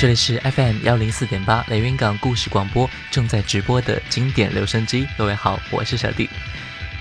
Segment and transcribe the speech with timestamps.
[0.00, 5.06] 这里是 FM 幺零四点八雷云港故事广播正在直播的经典留声机。
[5.18, 6.26] 各位好，我是小弟。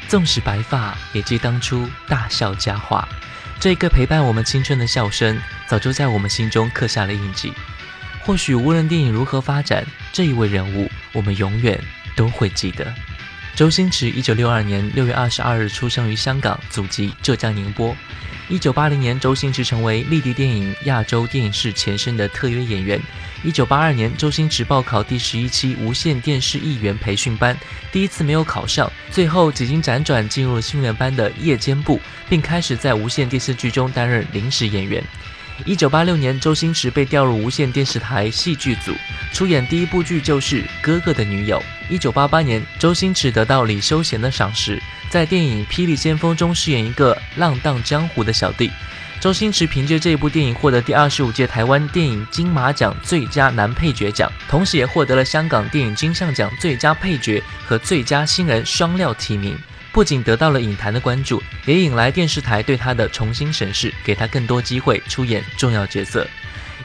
[0.09, 3.07] 纵使白发，也记当初大笑佳话。
[3.57, 7.53] 这个陪伴我们青春的笑声，早就在我们心中刻下了印记。
[8.19, 11.81] 或许无论电影如何发展，这一位人物，我们永远
[12.17, 12.93] 都会记得。
[13.55, 17.95] 周星驰，一九六二年六月二十二日出生于香港，祖籍浙江宁波。
[18.49, 22.99] 一九八零年，周星驰成为立迪电影亚洲电影室前身的特约演员。
[23.43, 27.55] 一九八二年，周星驰报考第十一期无线电视艺员培训班，
[27.91, 35.03] 第一次没有考上，最后几经辗转进入了训练班的夜间部，并开始在无线电视剧中担任临时演员。
[35.65, 38.93] 一九八六年，周星驰被调入无线电视台戏剧组，
[39.33, 41.59] 出演第一部剧就是《哥哥的女友》。
[41.89, 48.71] 一九八八年，周星驰得到李修贤的赏识，在电影《霹雳先锋》中饰演一个浪荡江湖的小弟。
[49.19, 59.57] 周星驰凭借这部电影获得第二十五届台湾电影金马奖最佳男配角奖，同时也获得了香港电影金像奖最佳配角和最佳新人双料提名。
[59.91, 66.27] 不仅得到了影坛的关注，也引来电视台对他的重新审视，给他更多机会出演重要角色。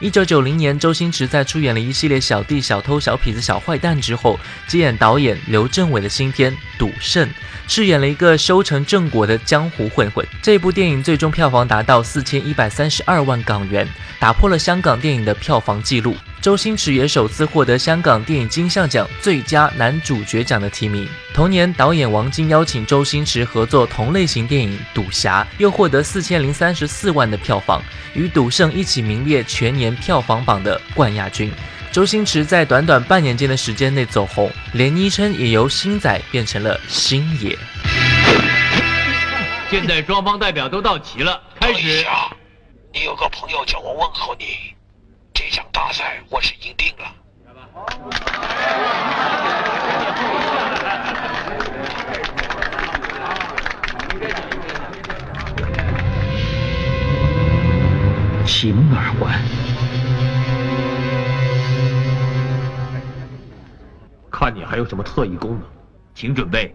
[0.01, 7.25] 一九九零年，周星驰在出演了一系列小弟、小偷、小痞子、小坏蛋之后，接演导演刘镇伟的新片《赌圣》，
[7.65, 10.27] 饰演了一个修成正果的江湖混混。
[10.41, 13.87] 这部电影最终票房达到四千一百三十二万港元，
[14.19, 16.13] 打破了香港电影的票房纪录。
[16.45, 21.09] 周星驰也首次获得香港电影金像奖最佳男主角奖的提名。
[21.33, 27.81] 同年，导演王晶邀请周星驰合作同类型电影《赌侠》，又获得四千零三十四万的票房，
[28.13, 31.51] 与《赌圣》一起名列全年票房榜的冠亚军。
[31.91, 37.57] 周星驰在短短半年间的时间内走红，连昵称也由星仔变成了星爷。
[39.71, 42.05] 现在双方代表都到齐了，开始。
[42.93, 44.74] 你有个朋友叫我问候你。
[45.47, 47.05] 这场大赛我是赢定了。
[58.43, 59.39] 晴儿关，
[64.31, 65.61] 看你还有什么特异功能，
[66.15, 66.73] 请准备。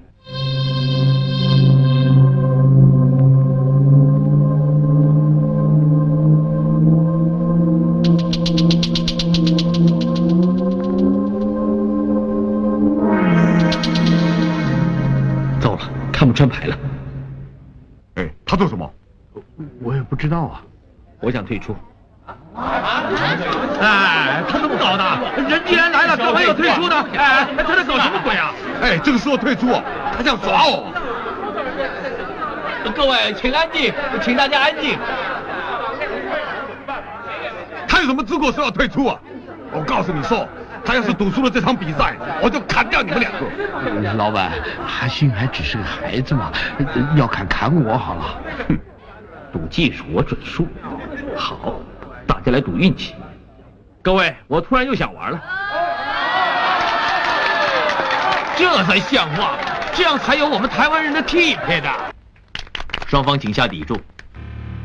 [21.51, 21.75] 退出。
[22.55, 25.03] 哎，他怎么搞的？
[25.49, 27.05] 人既然来了，干嘛要退出呢？
[27.19, 28.53] 哎，他在搞什么鬼啊？
[28.81, 29.67] 哎，这个时候退出，
[30.17, 30.87] 他想耍我。
[32.95, 34.97] 各位，请安静，请大家安静。
[37.89, 39.19] 他有什么资格说要退出啊？
[39.73, 40.47] 我告诉你说。
[40.83, 43.41] 他要是赌输了这场比赛，我就砍掉你们两个。
[44.15, 44.53] 老板，
[45.03, 46.53] 阿星还只是个孩子嘛，
[47.17, 48.23] 要砍砍我好了。
[48.69, 48.79] 哼，
[49.53, 50.67] 赌技术我准输。
[51.41, 51.81] 好，
[52.27, 53.15] 大家来赌运气。
[54.03, 55.41] 各位，我突然又想玩了。
[58.57, 59.57] 这才像话，
[59.95, 61.89] 这样才有我们台湾人的气派的。
[63.07, 63.99] 双方请下底注。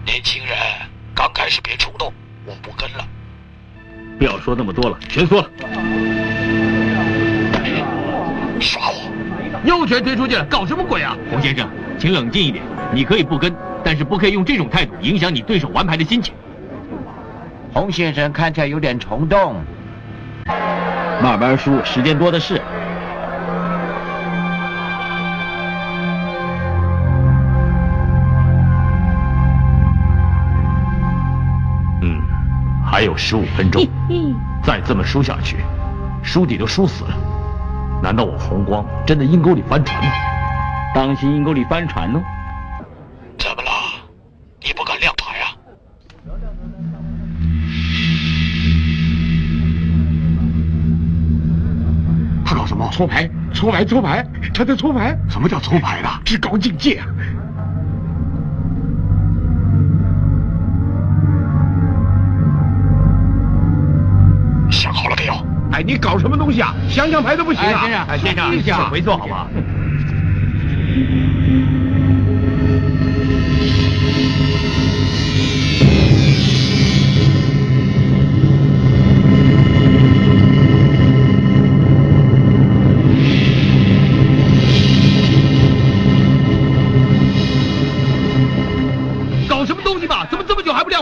[0.06, 0.56] 年轻人，
[1.14, 2.14] 刚开始别冲动，
[2.46, 3.06] 我不跟了。
[4.18, 5.50] 不要说那么多了，全缩了。
[8.62, 9.12] 耍我！
[9.66, 11.18] 又全推出去了，搞什么鬼啊？
[11.30, 12.64] 洪先生，请冷静一点。
[12.94, 16.34] 你可以不跟，但是不可以用这种态度影响你对手玩牌的心情。
[17.76, 19.62] 洪先生看起来有点冲动。
[21.22, 22.62] 慢慢输，时间多的是。
[32.02, 32.22] 嗯
[32.86, 33.86] 还有十五分钟，
[34.64, 35.58] 再这么输下去，
[36.24, 37.18] 输底都输死了。
[38.02, 40.10] 难道我红光真的阴沟里翻船吗？
[40.96, 42.22] 当心阴沟里翻船哦！
[52.96, 55.18] 搓牌，搓牌，搓牌，他在搓牌。
[55.28, 56.08] 什么叫搓牌的？
[56.24, 57.06] 至高境界啊！
[64.72, 65.34] 想好了没有
[65.74, 66.74] 哎，你搞什么东西啊？
[66.88, 67.82] 想想牌都不行啊！
[67.82, 69.48] 先生，哎，先生，先回座好吗？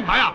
[0.05, 0.33] 干嘛呀？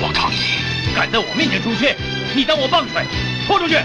[0.00, 0.36] 我抗议！
[0.94, 1.96] 敢在我面前出现，
[2.34, 3.04] 你当我棒槌，
[3.46, 3.76] 拖出去！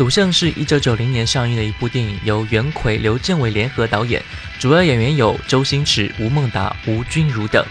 [0.00, 4.24] 赌圣是一九九零年上映的一部电影，由袁奎、刘镇伟联合导演，
[4.58, 7.62] 主要演员有周星驰、吴孟达、吴君如等。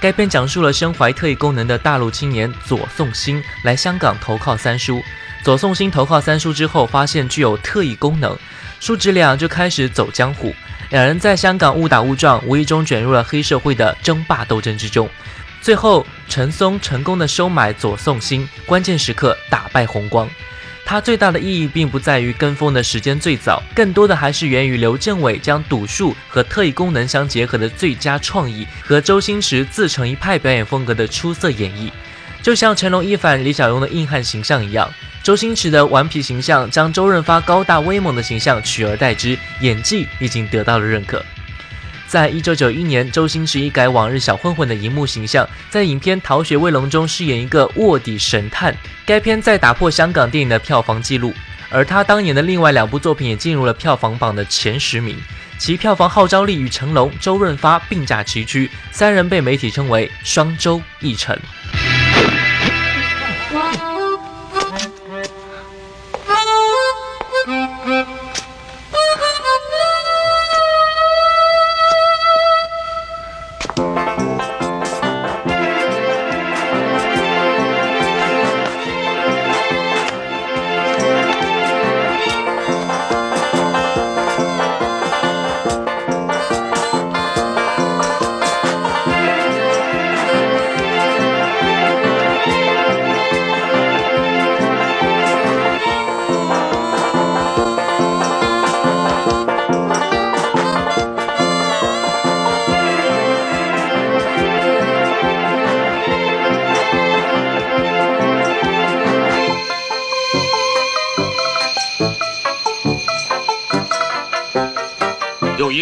[0.00, 5.02] 该片讲述了身怀特异功能的大陆青年左颂星来香港投靠三叔。
[5.42, 8.38] 左颂星投靠三叔之后，发现具有特异功能，
[8.78, 10.54] 叔侄俩就开始走江湖。
[10.90, 15.10] 两人在香港误打误撞，无意中卷入了黑社会的争霸斗争之中。
[15.60, 20.30] 最后，陈松成功的收买左颂星，关键时刻打败红光。
[20.84, 31.90] 它最大的意义并不在于跟风的时间最早，更多的还是源于刘镇伟将赌术和特异功能相结合的最佳创意，和周星驰自成一派表演风格的出色演绎。
[32.42, 34.92] 就像成龙一反李小龙的硬汉形象一样，
[35.22, 41.24] 周星驰的顽皮形象将周润发高大威猛的形象取而代之，演技已经得到了认可。
[42.12, 48.76] 在一九九一年，周星驰一改往日小混混的荧幕形象，在影片《逃学威龙》中饰演一个卧底神探。
[49.06, 51.32] 该片在打破香港电影的票房纪录，
[51.70, 55.16] 而他当年的另外两部作品也进入了票房榜的前十名，
[55.56, 61.34] 其票房号召力与成龙、周润发并驾齐驱，三人被媒体称为“双周一成”。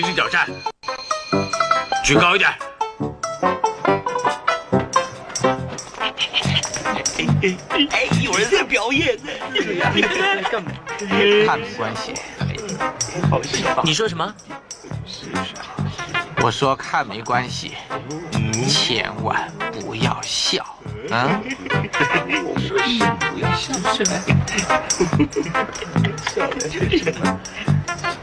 [0.01, 0.49] 一只脚站，
[2.03, 2.51] 举高一点。
[7.91, 9.31] 哎，有人在表演呢。
[11.47, 12.15] 看没关系，
[13.85, 14.35] 你说什么？
[16.43, 17.77] 我说看没关系，
[18.67, 19.53] 千万
[19.83, 20.65] 不要笑
[21.11, 21.43] 啊！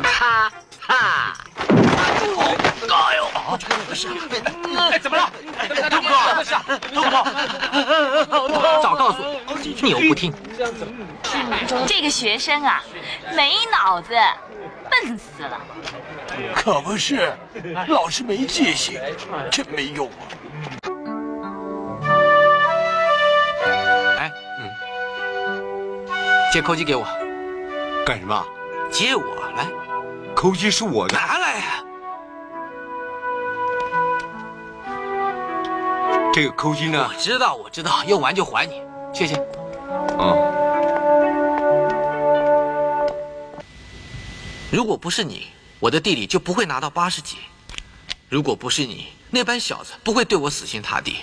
[0.02, 1.38] 哈哈！
[4.06, 4.80] 哎呦！
[4.92, 5.32] 哎，怎么了？
[5.90, 6.14] 痛不痛？
[6.94, 7.24] 痛不痛？
[8.84, 9.24] 早告诉
[9.64, 10.34] 你，你又不听。
[11.88, 12.84] 这个学生啊，
[13.36, 14.14] 没脑子，
[14.90, 15.60] 笨死了。
[16.56, 17.34] 可不是，
[17.88, 19.00] 老师没记性，
[19.52, 20.22] 真没用啊！
[24.20, 26.08] 哎，嗯，
[26.54, 27.04] 借扣机给我，
[28.06, 28.46] 干什么？
[28.92, 29.24] 借我
[29.56, 29.66] 来，
[30.36, 31.18] 扣机是我的。
[31.18, 31.84] 拿来呀、
[36.38, 37.20] 这个扣金呢我？
[37.20, 38.80] 知道，我知道，用完就还你，
[39.12, 39.34] 谢谢。
[40.20, 40.38] 嗯，
[44.70, 45.48] 如果不是你，
[45.80, 47.38] 我的地理就不会拿到八十几；
[48.30, 51.16] 如果不是你，那班小子不会对我死心塌地。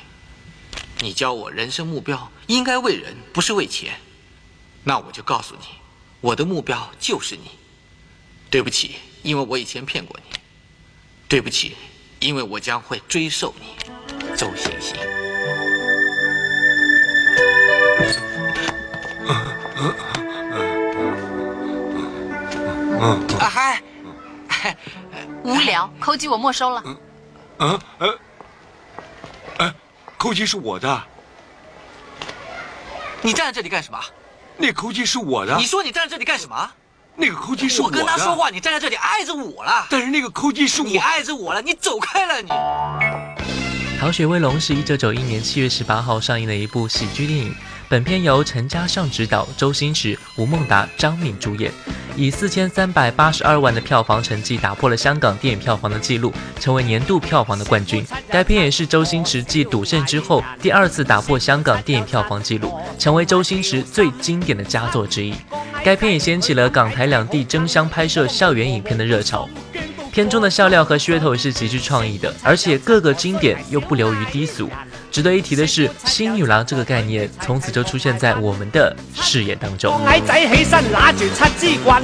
[0.99, 3.95] 你教我人生目标应该为人，不是为钱。
[4.83, 5.67] 那我就告诉你，
[6.21, 7.53] 我的目标就是你。
[8.51, 10.37] 对不起，因为我以前骗过你。
[11.29, 11.77] 对不起，
[12.19, 13.94] 因为我将会追授你，
[14.37, 14.97] 周星星。
[23.01, 23.83] 嗯啊嗨，
[24.49, 24.77] 嗨
[25.43, 26.83] 无聊，扣机我没收了。
[27.59, 28.19] 嗯呃，
[29.59, 29.73] 哎，
[30.17, 31.03] 扣机是我的，
[33.23, 34.01] 你站在这里干什么？
[34.57, 36.71] 那扣机是我的你，说你站在这里干什么？
[37.15, 37.99] 那个扣机是我的。
[37.99, 39.87] 跟他说话，你站在这里碍着我了。
[39.91, 41.03] 但是那个扣机是你我。
[41.03, 42.51] 碍着我了，你走开了你。
[43.99, 47.55] 《逃学威龙》是一九九一年七月十八号上映的一部喜剧电影。
[47.89, 51.73] 本片由陈嘉上执导，周星驰、吴孟达、张敏主演，
[52.17, 58.05] 以四千三百八十二万的票房成绩打破了香港电影票房的记录，成为年度票房的冠军。
[58.29, 65.35] 该片也是周星驰继《赌圣》之后第二次打破香港电影票房纪录，成为周星驰最经典的佳作之一。
[65.85, 69.49] 该片也掀起了港台两地争相拍摄校园影片的热潮。
[70.15, 74.71] 片中的笑料和噱头是极具創意的，而且各個經典又不流於低俗。
[75.11, 79.93] 值得一提的是，新女郎這個概念從此就出現在我們的視野當中。
[80.07, 82.01] 矮仔起身揦住七支棍，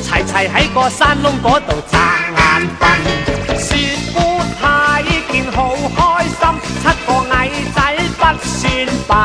[0.00, 3.58] 齊齊喺個山窿嗰度眨眼瞓。
[3.58, 5.02] 雪姑太
[5.32, 9.16] 見好開心，七個矮仔不算笨。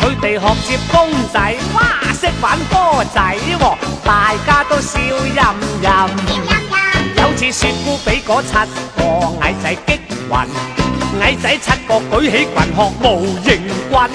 [0.00, 1.38] 佢哋學接公仔，
[1.72, 3.20] 哇識玩波仔
[3.60, 5.36] 喎，大家都笑吟
[5.82, 6.65] 吟。
[7.36, 8.54] 有次雪姑俾嗰七
[8.96, 10.00] 个矮仔激
[10.30, 14.10] 晕，矮仔七个举起棍學無形棍，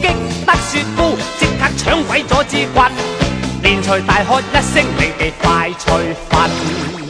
[0.00, 0.06] 激
[0.46, 2.88] 得雪姑即刻抢鬼咗支棍，
[3.64, 7.01] 連隨大喝一声：你哋快脆瞓！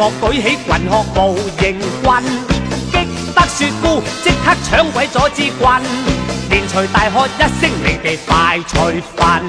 [0.00, 2.24] 仔七個舉起棍學無形棍，
[2.90, 2.96] 激
[3.34, 5.82] 得雪姑即刻搶鬼咗支棍，
[6.48, 9.42] 連隨大喝一聲：你哋快脆瞓！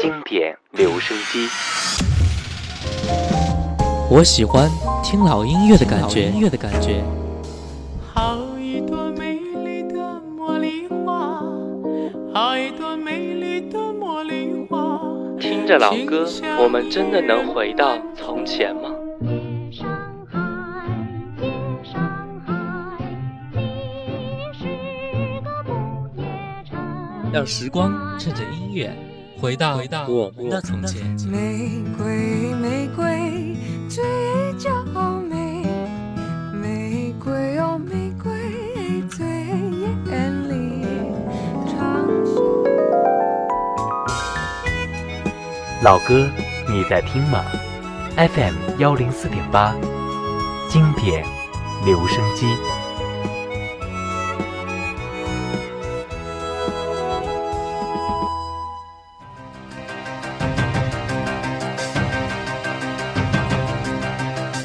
[0.00, 1.48] 经典留声机。
[4.10, 4.68] 我喜歡
[5.04, 6.28] 聽老音樂的感覺。
[6.30, 7.04] 音樂的感覺。
[15.72, 16.28] 着老歌，
[16.62, 18.90] 我们真的能回到从前吗？
[27.32, 28.94] 让时光趁着音乐
[29.40, 31.02] 回到回到我们的从前。
[31.26, 33.56] 玫瑰，玫瑰，
[33.88, 34.04] 最
[34.58, 34.81] 嬌
[45.82, 46.30] 老歌，
[46.68, 47.44] 你在听吗
[48.16, 49.74] ？FM 幺零四点八，
[50.68, 51.24] 经典
[51.84, 52.46] 留声机。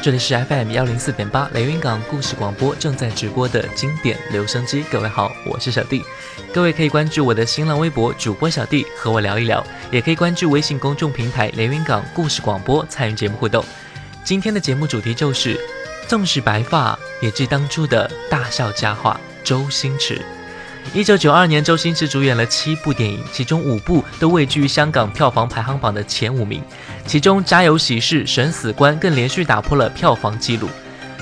[0.03, 4.83] 这里是 FM 幺零四点八雷云港故事广播正在直播的经典留声机。
[4.91, 6.03] 各位好，我是小弟。
[6.57, 13.63] 各位可以关注我的新浪微博主播小弟，和我聊一聊；也可以关注微信公众平台连云港故事广播，参与节目互动。
[14.23, 15.55] 今天的节目主题就是：
[16.07, 20.19] 纵使白发，也记当初的大笑佳话——周星驰。
[20.95, 26.63] 一九九二年，周星驰主演了七部电影，其中五部都位居香港票房排行榜的前五名。
[27.05, 30.67] 其中《家有喜事》《审死官》更连续打破了票房纪录。《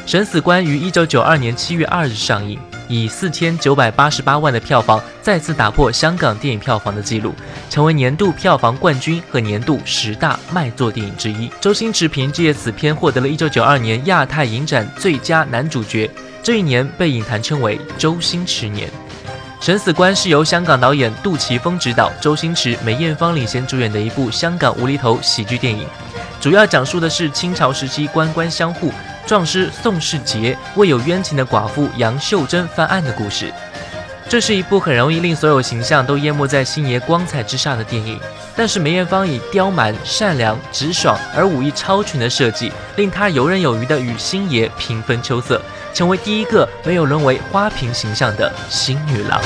[0.10, 7.34] 审死官》于一九九二年七月二日上映，以四千九百八十八万的票房再次打破香港电影票房的记录，
[7.70, 11.50] 成为年度票房冠军和年度十大卖座电影之一。
[11.60, 16.10] 周星驰凭借此片获得了一九九二年亚太影展最佳男主角，
[16.44, 18.90] 这一年被影坛称为周星驰年。
[19.66, 25.88] 《审死官》是由香港导演杜琪峰执导，周星驰、梅艳芳领衔主演的一部香港无厘头喜剧电影，
[26.40, 28.92] 主要讲述的是清朝时期官官相护、
[29.26, 33.52] 壮师宋世杰为有冤情的寡妇杨秀珍翻案的故事。
[34.28, 38.20] 这是一部很容易令所有形象都淹没在星爷光彩之下的电影，
[38.56, 45.62] 但是梅艳芳以刁蛮、善良、直爽而武艺超群的设计，令她游刃有余地与星爷平分秋色，
[45.94, 49.40] 成为第一个没有沦为花瓶形象的新女郎。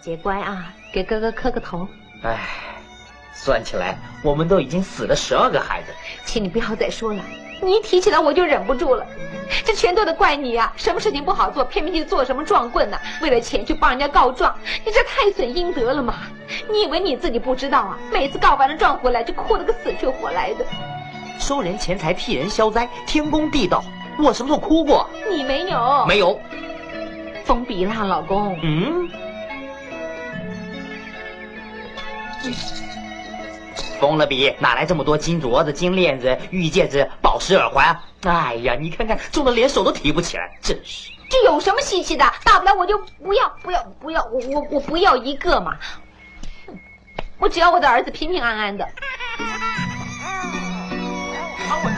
[0.00, 1.86] 杰乖啊，给哥哥磕个头。
[2.22, 2.38] 唉，
[3.44, 5.92] 算起来，我们都已经死了十二个孩子。
[6.24, 7.20] 请你不要再说了，
[7.60, 9.04] 你一提起来我就忍不住了。
[9.64, 16.14] 这全都得怪你呀、什么事情不好做，偏偏去做什么撞棍呢、为了钱去帮人家告状，你这太损阴德了嘛！
[16.70, 17.98] 你以为你自己不知道啊？
[18.12, 20.64] 每次告完了状回来就哭得个死去活来的。
[21.40, 23.82] 收人钱财，替人消灾，天公地道。
[24.20, 25.10] 我什么时候哭过？
[25.28, 26.06] 你没有？
[26.06, 26.40] 没有。
[27.44, 28.56] 封笔啦，老公。
[28.62, 29.10] 嗯。
[34.02, 37.96] 疯了比，哪来这么多金镯子、金链子、玉戒指、宝石耳环？
[38.24, 41.12] 哎呀，你看看，重的连手都提不起来，真是。
[41.30, 42.24] 这有什么稀奇的？
[42.42, 45.76] 大不了我就不要，不要，不要，我我我不要一个嘛。
[47.38, 48.84] 我只要我的儿子平平安安的。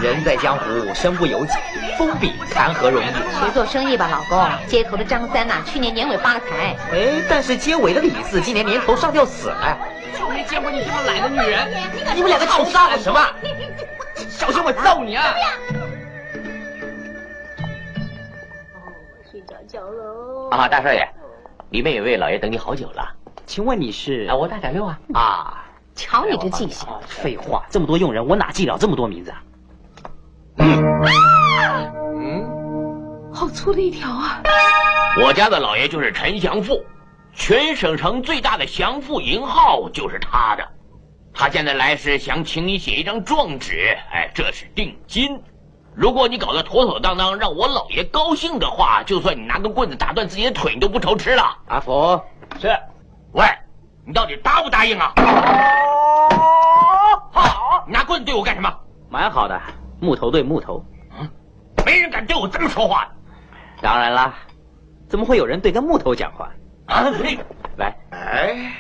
[0.01, 1.53] 人在江湖，身不由己，
[1.97, 3.07] 封笔谈何容易？
[3.07, 4.67] 学做生意吧，老公。
[4.67, 6.77] 街头的张三呐、去年年尾发了财。
[6.93, 9.79] 哎，但是街尾的李四今年年头上吊死了。
[10.19, 11.69] 就没见过你这么懒的女人！
[12.15, 13.21] 你们两个吵架了什么？
[14.29, 15.35] 小心我揍你啊！
[19.31, 20.51] 睡着觉喽。
[20.51, 21.09] 啊，大少爷，
[21.71, 23.09] 里面有位老爷等你好久了。
[23.47, 24.27] 请问你是？
[24.29, 24.99] 啊，我大点六啊。
[25.15, 26.87] 啊，瞧你这记性！
[27.07, 29.43] 废话，这么多佣人，我哪记了这么多名字啊？
[30.77, 32.45] 嗯，
[33.33, 34.43] 好粗的一条啊！
[35.23, 36.85] 我家的老爷就是陈祥富，
[37.33, 40.69] 全省城最大的祥富银号就是他的。
[41.33, 45.41] 他现在来是想请你写一张状纸，哎，这是定金。
[45.95, 51.57] 如果你搞得妥妥当当，让我老爷高兴的话，就算你拿根棍子打断自己的腿，你都不愁吃了。
[51.69, 52.21] 阿福，
[52.61, 52.69] 是，
[53.33, 53.47] 喂，
[54.05, 55.13] 你到底答不答应啊？
[57.33, 58.73] 好，你拿棍子对我干什么？
[59.09, 59.61] 蛮好的，
[60.05, 60.85] 木头对木头。
[61.19, 61.29] 嗯，
[61.85, 63.11] 没人敢对我这么说话的。
[63.83, 64.35] 当然啦，
[65.09, 66.53] 怎么会有人对个木头讲话？
[66.87, 67.39] 啊，呸！
[67.79, 68.77] 来，哎，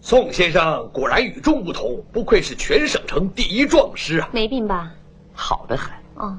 [0.00, 4.28] 宋先生果然与众不同，不愧是全省城第一壮师啊！
[4.32, 4.90] 没病吧？
[5.34, 5.92] 好的很。
[6.14, 6.36] 哦，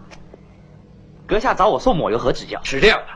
[1.27, 2.59] 阁下找我宋某有何指教？
[2.63, 3.13] 是这样的，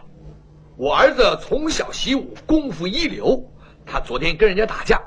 [0.78, 3.44] 我儿子从小习武，功夫一流。
[3.86, 5.02] 他昨天跟人家打架，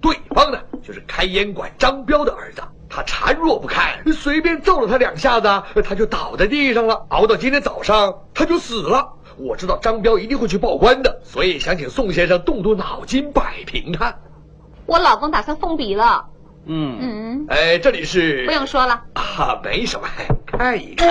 [0.00, 2.62] 对方呢就是开烟馆张彪的儿子。
[2.94, 5.48] 他孱弱不堪，随便揍了他两下子，
[5.82, 7.06] 他就倒在地上了。
[7.08, 9.14] 熬到今天早上，他就死了。
[9.38, 14.14] 我知道张彪一定会去报官的，所以想请宋先生动动脑筋摆平他。
[14.84, 16.26] 我老公打算封笔了。
[16.66, 20.06] 嗯嗯，哎，这里是不用说了啊，没什么，
[20.46, 21.08] 看一看。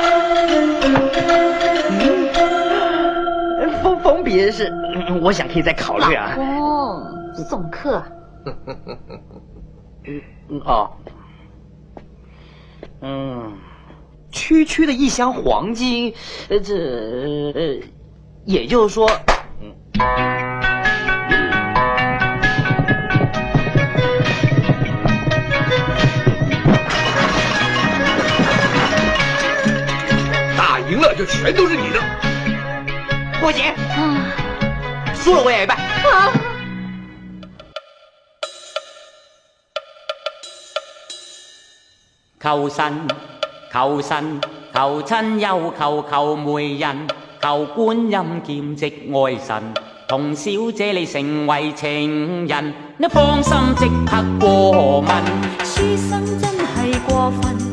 [3.60, 6.36] 嗯，封封笔是，嗯我想可以再考虑啊。
[6.38, 7.04] 老公，
[7.50, 8.04] 送客。
[10.06, 10.90] 嗯哦，
[13.04, 13.58] 嗯，
[14.32, 16.14] 区区的一箱黄金，
[16.50, 17.80] 呃，这呃，
[18.46, 19.10] 也就是说，
[19.60, 19.74] 嗯。
[30.56, 32.00] 打赢了就全都是你的。
[33.40, 34.28] 不行，啊
[35.16, 35.76] 输了我也一半。
[35.78, 36.32] 啊！
[42.42, 42.92] 求神，
[43.72, 44.42] 求神，
[44.74, 47.08] 求亲友，求求媒人，
[47.40, 49.62] 求观音兼职爱神，
[50.08, 55.08] 同小姐你成为情人，你放心即刻过问，
[55.64, 57.71] 书生真系过分，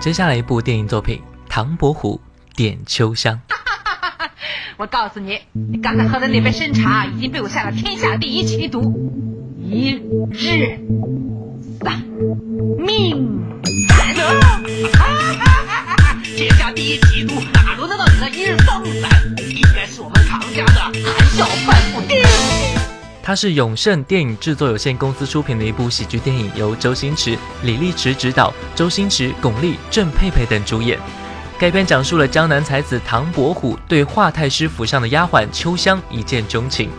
[0.00, 2.18] 接下来一部电影作品《唐伯虎
[2.56, 3.38] 点秋香》。
[4.78, 8.80] 我告诉你，你刚才喝的那杯参茶已经被我下了天下第一奇毒，
[9.62, 9.90] 一
[10.32, 10.78] 日
[11.82, 12.02] 三
[12.78, 13.42] 命
[13.90, 14.14] 三。
[16.34, 19.10] 天下第一奇毒，哪轮得到你那一日三命散？
[19.50, 20.94] 应该是我们唐家的含
[21.26, 22.24] 笑半步癫。
[23.22, 30.98] 它是永盛电影制作有限公司出品的一部喜剧电影，由周星驰、李立驰执导，周星驰、巩俐、郑佩佩等主演。
[31.58, 36.90] 该片讲述了江南才子唐伯虎对华太师府上的丫鬟秋香一见钟情，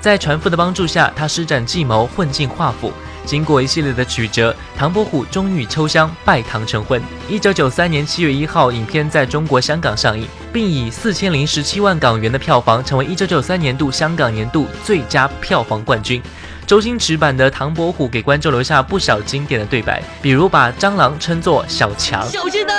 [0.00, 2.90] 在船夫的帮助下，他施展计谋混进华府。
[3.26, 7.02] 经过一系列的曲折，唐伯虎终于与秋香拜堂成婚。
[7.28, 16.22] 一九九三年七月一号，影片在中国香港上映，并以四千零十七万港元的票房，成为一九九三年度香港年度最佳票房冠军。
[16.66, 22.24] 周星驰版的唐伯虎给观众留下不少经典的对白，比如把蟑螂称作小强。
[22.28, 22.72] 小心呐！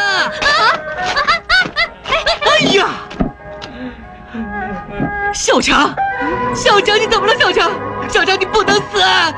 [2.46, 2.90] 哎呀，
[5.34, 5.94] 小强，
[6.54, 7.72] 小强，你怎么了，小强？
[8.10, 9.02] 小强，你不能死！
[9.02, 9.34] 啊！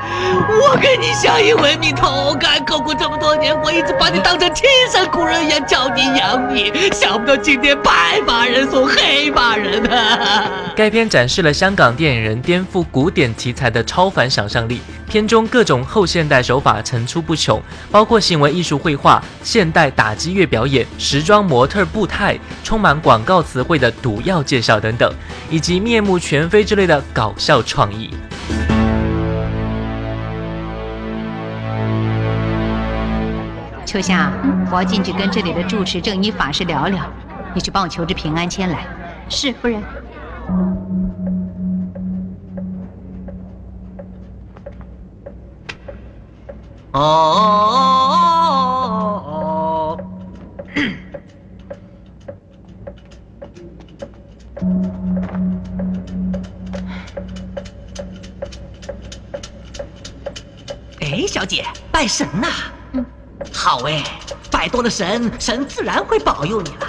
[0.48, 10.46] 我跟你相依为命，同甘共苦这么多年，我一直把你当成亲生骨肉一样教你养你，想不到今天白发人送黑发人啊！
[10.76, 25.12] 该片展示了香港电影人颠覆古典题材的超凡想象力，片中各种后现代手法层出不穷，包括行为艺术绘画、现代打击乐表演、时装模特步态、充满广告词汇的毒药介绍等等，
[25.50, 28.10] 以及面目全非之类的搞笑创意。
[33.90, 34.30] 秋香，
[34.70, 37.02] 我要进去跟这里的住持正一法师聊聊，
[37.52, 38.86] 你去帮我求支平安签来。
[39.28, 39.82] 是夫人。
[46.92, 47.50] 哦哦
[49.26, 49.98] 哦！
[61.00, 62.46] 哎，小姐，拜神呐！
[63.52, 64.02] 好哎，
[64.50, 66.86] 拜托了神，神自然会保佑你了。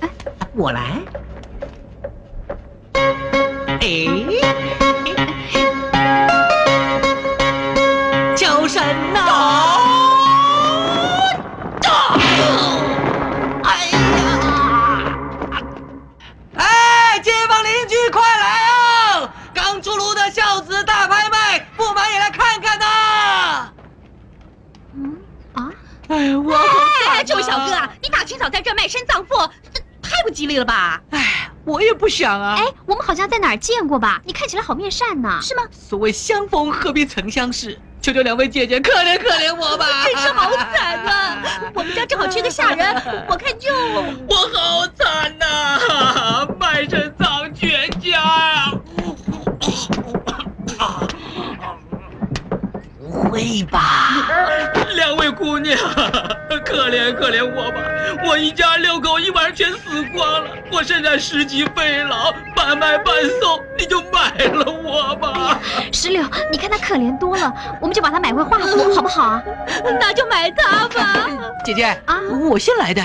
[0.00, 0.08] 哎，
[0.54, 0.98] 我来。
[3.80, 4.06] 哎，
[30.38, 31.00] 太不吉利了吧？
[31.10, 32.54] 哎，我也不想啊。
[32.58, 34.20] 哎，我们好像在哪儿见过吧？
[34.24, 35.62] 你看起来好面善呢，是吗？
[35.72, 40.04] 所谓相逢何必曾相识，求求两位姐姐可怜可怜我吧！
[40.04, 41.42] 真是好惨啊！
[41.74, 42.94] 我们家正好缺个下人，
[43.28, 43.74] 我看就……
[44.28, 47.77] 我好惨呐， 卖身葬全
[53.28, 54.26] 不会吧？
[54.94, 55.76] 两位姑娘，
[56.64, 57.82] 可怜可怜我吧！
[58.26, 65.60] 我一家六口一晚上全死光了，我现在十级肺痨，半卖半送，你就买了我吧！
[65.92, 69.42] 石榴，你看他可怜多了，我们就把他买回华府，好不好啊？
[70.00, 71.28] 那就买他吧。
[71.62, 72.18] 姐姐啊，
[72.50, 73.02] 我先来的。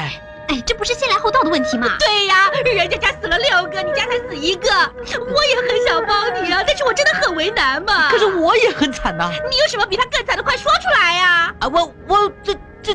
[0.50, 1.88] 哎，这不是先来后到的问题吗？
[2.00, 4.70] 对呀，人家家死了六个，你家才死一个。
[4.70, 8.10] 我也很想帮你啊，但是我真的很为难嘛。
[8.10, 9.30] 可是我也很惨呐。
[9.50, 10.44] 你有什么比他更惨的？
[10.44, 11.54] 快说出来呀！
[11.60, 12.94] 啊，我我这这，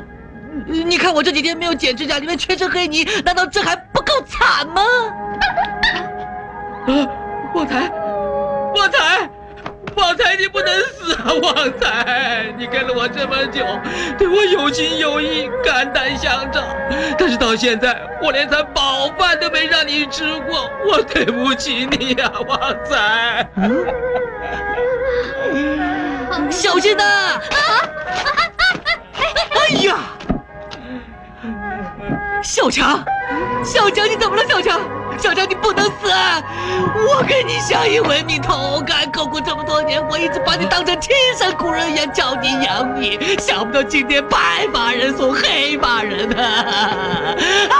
[0.67, 4.83] 你看我这几天没有剪指甲，里面全是黑泥，难道这还不够惨吗？
[6.87, 6.93] 啊，
[7.55, 7.89] 旺财，
[8.75, 9.31] 旺财。
[9.99, 11.33] 旺财，你不能死啊！
[11.43, 13.65] 旺财，你跟了我这么久，
[14.17, 16.63] 对我有情有义，肝胆相照，
[17.19, 23.49] 但是到现在，我连餐饱饭都没让你吃过，我对不起你呀，旺财。
[26.51, 27.05] 小心呐！
[29.51, 29.97] 哎呀，
[32.43, 33.05] 小强，
[33.65, 34.81] 小强，你怎么了，小强？
[35.19, 36.11] 小张，你不能死！
[36.11, 36.43] 啊！
[36.95, 47.35] 我跟你相依为命，同甘共苦这么多年，我一直把你当成亲生骨肉一样教你养你，想不到今天白发人送黑发人啊！
[47.69, 47.77] 啊，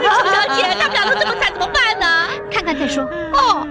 [0.00, 2.28] 楚小姐，他们俩都这么惨，怎么办呢？
[2.50, 3.02] 看看再说。
[3.04, 3.66] 哦。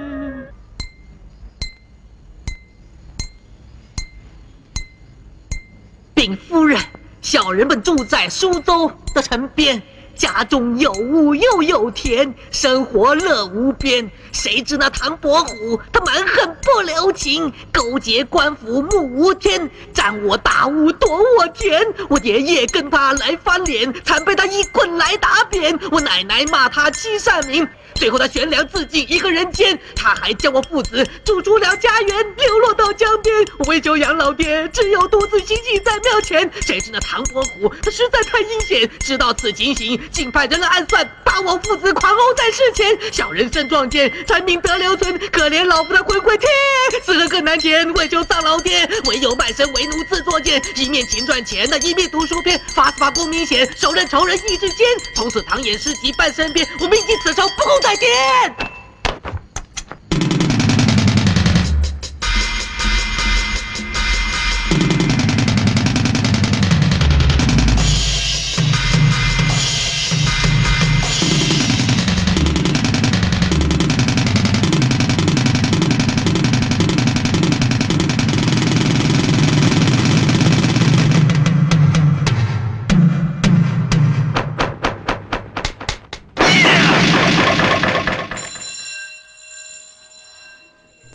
[6.13, 6.79] 禀夫人，
[7.21, 9.81] 小人们住在苏州的城边。
[10.21, 14.12] 家中有屋又有田，生活乐无边。
[14.31, 21.81] 谁知那唐伯虎他蛮横不留情，勾结官府目无天，占我大屋夺我田。
[22.07, 25.77] 我爷爷跟他来翻脸，惨被他一棍来打扁。
[25.91, 27.67] 我奶奶骂他欺善民。
[27.95, 29.77] 最后他悬梁自尽，一个人间。
[29.95, 33.34] 他还将我父子逐出了家园，流落到江边。
[33.67, 36.49] 为求养老爹，只有独自行乞在庙前。
[36.62, 42.97] 谁知那唐伯虎他实在太阴险，知道此情形，竟派人来暗算，把我父子狂殴在世前。
[43.12, 45.19] 小人身壮健，才命得留存。
[45.32, 46.49] 可怜老夫他魂归天，
[47.04, 47.91] 死了更难填。
[47.93, 50.62] 为求丧老爹，唯有卖身为奴自作贱。
[50.75, 52.60] 一面勤赚钱，那一面读书篇。
[52.73, 54.88] 发死法不明显，手刃仇人意志坚。
[55.13, 58.08] 从此唐寅诗集伴身边，我铭记此仇，不共再见。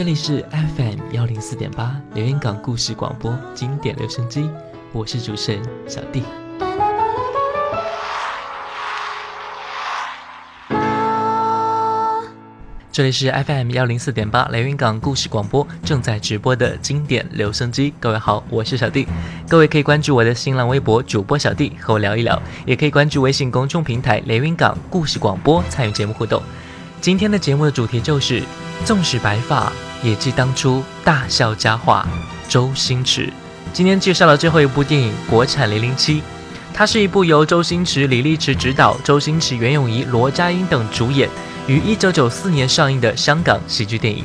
[0.00, 4.48] 这里是 FM 幺零四点八连云港故事广播经典留声机，
[4.92, 6.22] 我是主持人小弟。
[12.90, 17.92] 这里是 FM 幺零四点八连云港故事广播正在直播的经典留声机。
[18.00, 19.06] 各位好，我是小弟。
[19.50, 26.42] 各位可以关注我的新浪微博主播小弟，和我聊一聊；也可以关注微信公众平台连云港故事广播，参与节目互动。
[27.02, 28.42] 今天的节目的主题就是：
[28.86, 29.70] 纵使白发，
[30.02, 32.06] 也记当初大笑佳话。
[32.48, 33.32] 周星驰
[33.72, 36.20] 今天介绍了最后一部电影，国产《零零七》，
[36.74, 41.28] 它是一部由周星驰、李力持执导，周星驰、袁咏仪、罗家英等主演，
[41.68, 44.24] 于一九九四年上映的香港喜剧电影。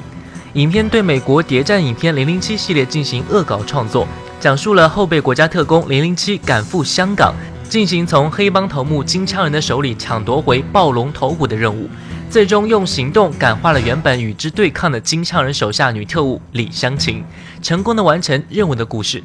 [0.54, 4.08] 影片对美国谍战影片《零零七》系列进行恶搞创作，
[4.40, 7.36] 讲述了后备国家特工零零七赶赴香港，
[7.70, 11.90] 进行从黑帮头目金枪人的手里抢夺回暴龙头骨的任务。
[12.36, 17.24] 最终用行动感化了原本与之对抗的金枪人手下女特务李湘琴，
[17.62, 19.24] 成功的完成任务的故事。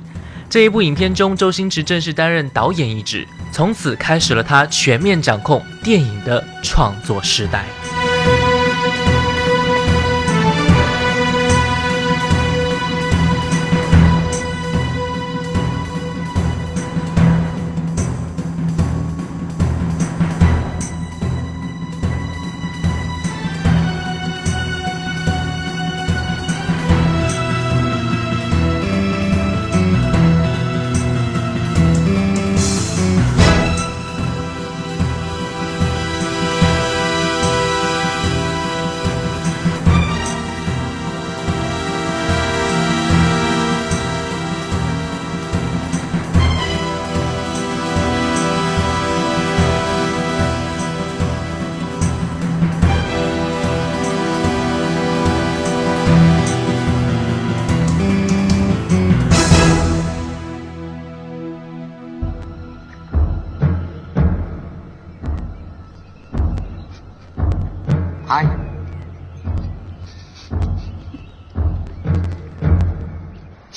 [0.49, 7.65] 这一部影片中，周星驰正式担任导演一职，从此开始了他全面掌控电影的创作时代。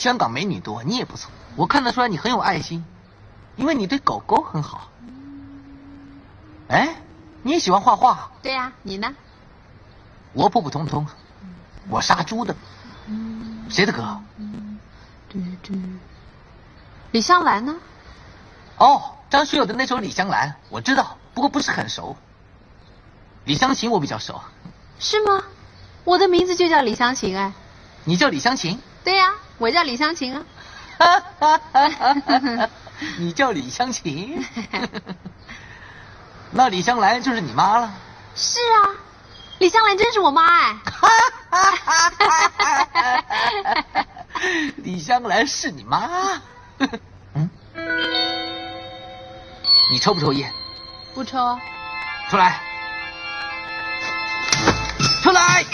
[0.04, 1.32] 香港美女多，你也不错。
[1.56, 2.84] 我看得出来你很有爱心，
[3.56, 4.90] 因为你对狗狗很好。
[6.68, 6.96] 哎，
[7.42, 8.30] 你也喜欢画画？
[8.42, 9.16] 对呀、你呢？
[10.34, 11.08] 我普普通通，
[11.88, 12.54] 我杀猪的。
[13.70, 14.20] 谁的歌？
[17.12, 17.78] 李香兰呢？
[18.78, 22.18] 哦，张学友的那首《李香兰》，我知道，不过不是很熟。
[23.46, 24.42] 李香琴我比较熟，
[25.00, 25.46] 是吗？
[26.04, 27.54] 我的名字就叫李香琴哎。
[28.04, 28.82] 你叫李香琴？
[29.06, 30.44] 对呀、我叫李湘琴啊。
[33.18, 34.44] 你叫李湘琴？
[36.52, 37.92] 那李香兰就是你妈了。
[38.36, 38.90] 是啊，
[39.60, 40.76] 李香兰真是我妈哎。
[44.78, 46.42] 李香兰是你妈？
[47.36, 47.50] 嗯，
[49.92, 50.52] 你抽不抽烟？
[51.14, 51.60] 不抽啊。
[52.30, 52.60] 出来！
[55.22, 55.66] 出来！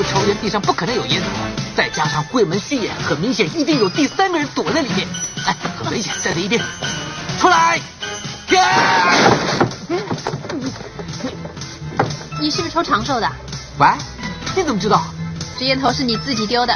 [0.00, 1.28] 不抽烟，地上不可能有烟头。
[1.76, 5.06] 再加上柜门虚掩，很明显一定有第三个人躲在里面。
[5.44, 6.58] 哎，很危险，站在一边。
[7.38, 7.78] 出来！
[8.48, 9.12] 呀！
[12.40, 13.30] 你是不是抽长寿的？
[13.78, 13.88] 喂，
[14.56, 15.02] 你怎么知道？
[15.58, 16.74] 这烟头是你自己丢的。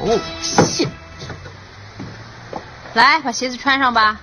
[0.00, 0.88] 哦，谢。
[2.94, 4.18] 来，把鞋子穿上吧。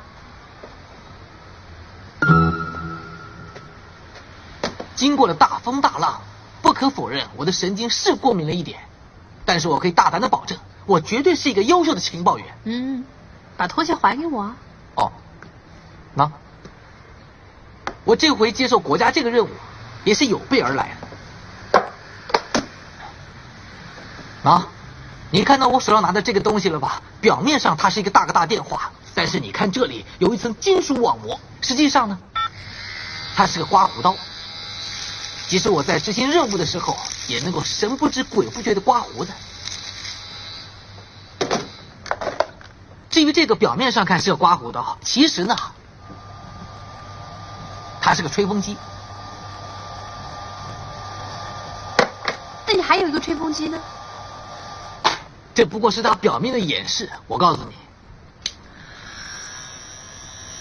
[4.95, 6.21] 经过了大风大浪，
[6.73, 8.79] 不可否认我的神经是过敏了一点，
[9.45, 10.57] 但是我可以大胆的保证，
[10.87, 12.47] 我绝对是一个优秀的情报员。
[12.63, 13.05] 嗯，
[13.55, 14.55] 把拖鞋还给我啊。
[14.95, 15.11] 哦，
[16.15, 16.31] 那
[18.05, 19.49] 我这回接受国家这个任务，
[20.03, 20.97] 也是有备而来
[21.71, 21.83] 的。
[24.49, 24.67] 啊，
[25.29, 27.03] 你看到我手上拿的这个东西了吧？
[27.21, 32.17] 表面上它是一个大哥大电话，但是你看这里有一层金属网膜，实际上呢，
[33.35, 34.15] 它是个刮胡刀。
[35.47, 39.31] 即使我在执行任务的时候，也能够神不知鬼不觉的刮胡子。
[43.09, 45.55] 至于这个表面上看是个刮胡刀，其实呢，
[48.01, 48.75] 它是个吹风机。
[52.65, 53.79] 那你还有一个吹风机呢？
[55.53, 57.07] 这不过是它表面的掩饰。
[57.27, 57.75] 我告诉你，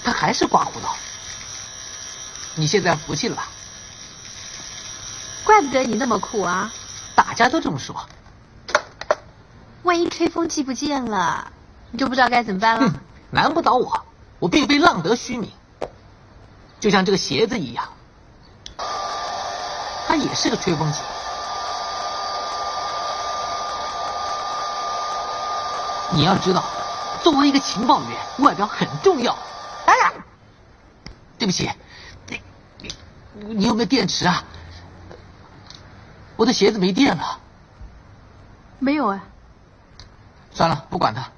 [0.05, 0.95] 它还是刮胡刀。
[2.57, 3.49] 你现在服气了吧？
[5.53, 6.73] 怪不得你那么酷啊！
[7.15, 7.95] 大家都这么说。
[9.83, 11.53] 万一吹风机不见了，
[11.91, 12.91] 你就不知道该怎么办了。
[13.31, 14.03] 难不倒我，
[14.39, 15.53] 我并非浪得虚名。
[16.81, 17.87] 就像这个鞋子一样，
[20.09, 21.01] 它也是个吹风机。
[26.13, 26.65] 你要知道，
[27.23, 29.37] 作为一个情报员，外表很重要。
[29.85, 30.13] 哎呀，
[31.39, 31.71] 对不起，
[32.27, 32.41] 你
[32.79, 32.91] 你
[33.55, 34.43] 你有没有电池啊？
[36.43, 37.39] 我的鞋子没电了。
[38.81, 39.23] 没有啊。
[40.53, 41.29] 算了，不管它，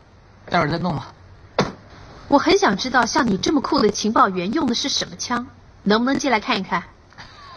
[0.51, 1.13] 待会儿再弄吧。
[2.29, 5.47] 我很想知道，像你这么酷的情报员用的是什么枪，
[5.83, 6.85] 能不能借来看一看？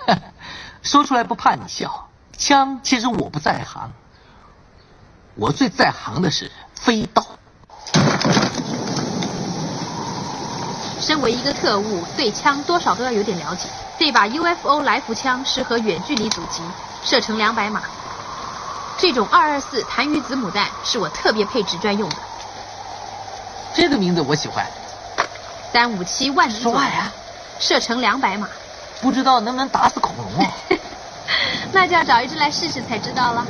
[0.83, 3.93] 说出来不怕你笑，枪其实我不在行，
[5.35, 7.25] 我最在行的是飞刀。
[11.07, 13.69] 身为一个特务，对枪多少都要有点了解。
[13.97, 16.61] 这把 UFO 来福枪适合远距离阻击，
[17.01, 17.81] 射程两百码。
[18.97, 22.17] 这种二二四弹鱼子母弹是我特别配置专用的。
[23.73, 24.65] 这个名字我喜欢。
[25.71, 26.89] 三五七万米左右，
[27.57, 28.49] 射程两百码。
[28.99, 30.51] 不知道能不能打死恐龙啊？
[31.71, 33.47] 那就要找一只来试试才知道了。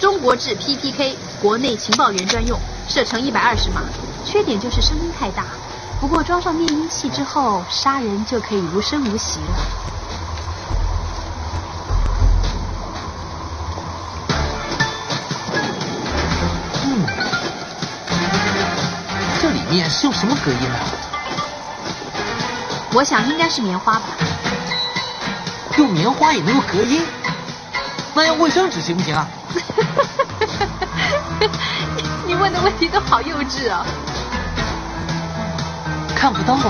[0.00, 2.58] 中国制 PPK，国内情报员专用，
[2.88, 3.82] 射程一百二十码。
[4.24, 5.44] 缺点就是声音太大，
[6.00, 9.46] 不过装上灭音器之后，杀人就可以无声无息了。
[16.84, 17.06] 嗯，
[19.40, 20.80] 这里面是用什么隔音啊？
[22.92, 24.02] 我想应该是棉花吧。
[25.78, 27.02] 用棉花也能够隔音？
[28.14, 29.26] 那用卫生纸行不行啊？
[32.48, 33.84] 你问的问题都好幼稚啊。
[36.16, 36.60] 看不到哎。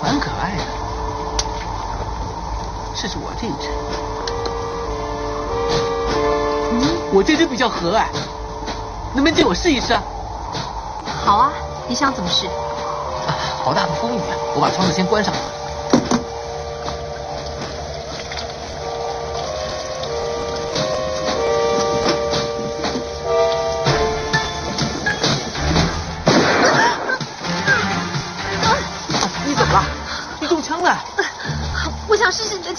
[0.00, 0.62] 蛮可爱的。
[2.94, 3.68] 试试我这一只。
[6.70, 6.80] 嗯，
[7.12, 8.04] 我这只比较和蔼，
[9.14, 10.00] 能不能借我试一试啊？
[11.24, 11.50] 好啊，
[11.88, 12.46] 你想怎么试？
[13.64, 14.36] 好大的风雨啊！
[14.54, 15.34] 我把窗子先关上。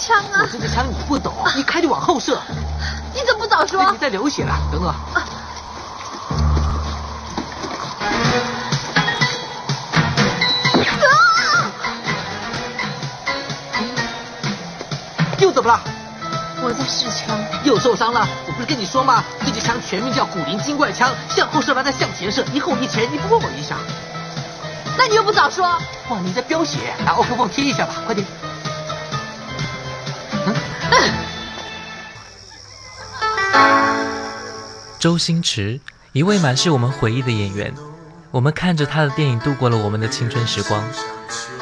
[0.03, 0.41] 枪啊！
[0.41, 2.37] 我这支枪你不懂，一开就往后射。
[3.13, 3.89] 你怎么不早说？
[3.89, 4.93] 你在流血了，等等。
[15.39, 15.79] 又怎么了？
[16.61, 17.39] 我在试枪。
[17.63, 18.27] 又受伤了？
[18.45, 19.23] 我不是跟你说吗？
[19.45, 23.77] 这支枪全名叫古灵精怪枪，向后射完再向前射，一后一前，你不问我一下？
[24.97, 25.65] 那你又不早说？
[26.09, 28.27] 哇，你在飙血，拿奥克风贴一下吧，快点。
[35.03, 35.81] 周星驰，
[36.13, 37.73] 一位满是我们回忆的演员，
[38.31, 40.81] 我们看着他的电影度过了我们的青春时光。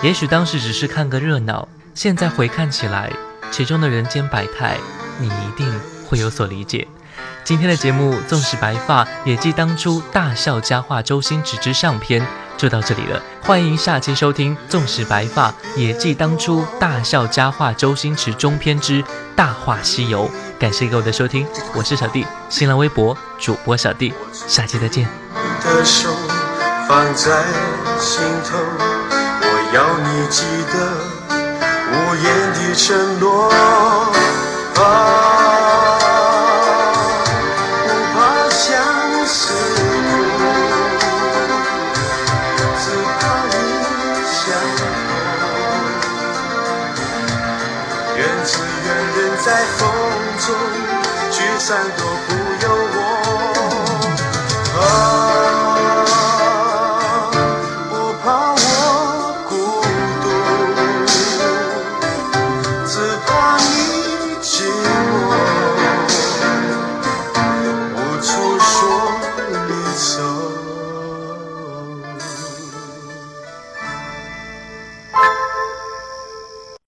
[0.03, 3.11] 也许当时只是看个热闹，现在回看起来，
[3.49, 4.77] 其中的人间百态，
[5.17, 5.67] 你一定
[6.05, 6.87] 会有所理解。
[7.43, 12.23] 今天的节目纵使白发，也记当初大笑佳话周星驰之上篇
[12.57, 13.19] 就到这里了。
[13.41, 19.03] 欢迎下期收听纵使白发，也记当初大笑佳话周星驰中篇之
[19.35, 20.29] 大话西游。
[20.61, 25.07] 感谢各位的收听，我是小弟，新浪微博主播小弟，下期再见。
[25.63, 26.07] 的手
[26.87, 27.43] 放在
[27.97, 28.59] 心头，
[29.41, 30.77] 我要你记得
[31.89, 33.49] 无言的承诺。
[34.75, 35.30] 啊，